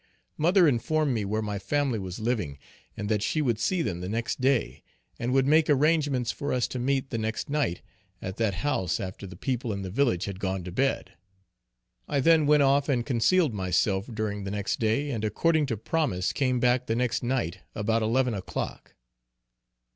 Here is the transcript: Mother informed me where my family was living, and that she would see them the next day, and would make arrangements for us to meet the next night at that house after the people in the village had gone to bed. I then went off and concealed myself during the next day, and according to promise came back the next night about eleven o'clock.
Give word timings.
Mother 0.35 0.67
informed 0.67 1.13
me 1.13 1.25
where 1.25 1.43
my 1.43 1.59
family 1.59 1.99
was 1.99 2.17
living, 2.19 2.57
and 2.97 3.07
that 3.07 3.21
she 3.21 3.39
would 3.39 3.59
see 3.59 3.83
them 3.83 4.01
the 4.01 4.09
next 4.09 4.41
day, 4.41 4.81
and 5.19 5.31
would 5.31 5.45
make 5.45 5.69
arrangements 5.69 6.31
for 6.31 6.51
us 6.51 6.67
to 6.69 6.79
meet 6.79 7.11
the 7.11 7.19
next 7.19 7.51
night 7.51 7.83
at 8.19 8.37
that 8.37 8.55
house 8.65 8.99
after 8.99 9.27
the 9.27 9.35
people 9.35 9.71
in 9.71 9.83
the 9.83 9.91
village 9.91 10.25
had 10.25 10.39
gone 10.39 10.63
to 10.63 10.71
bed. 10.71 11.11
I 12.07 12.19
then 12.19 12.47
went 12.47 12.63
off 12.63 12.89
and 12.89 13.05
concealed 13.05 13.53
myself 13.53 14.07
during 14.07 14.43
the 14.43 14.49
next 14.49 14.79
day, 14.79 15.11
and 15.11 15.23
according 15.23 15.67
to 15.67 15.77
promise 15.77 16.33
came 16.33 16.59
back 16.59 16.87
the 16.87 16.95
next 16.95 17.21
night 17.21 17.59
about 17.75 18.01
eleven 18.01 18.33
o'clock. 18.33 18.95